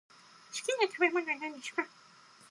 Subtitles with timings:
[0.51, 1.85] 好きな食べ物は何ですか。